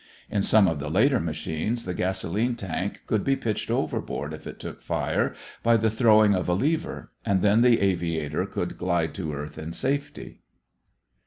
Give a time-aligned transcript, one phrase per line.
[0.31, 4.59] In some of the later machines the gasolene tank could be pitched overboard if it
[4.59, 9.31] took fire, by the throwing of a lever, and then the aviator could glide to
[9.31, 10.39] earth in safety.